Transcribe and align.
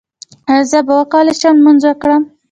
ایا 0.51 0.63
زه 0.71 0.79
به 0.85 0.93
وکولی 0.99 1.33
شم 1.41 1.55
لمونځ 1.59 1.81
وکړم؟ 1.85 2.23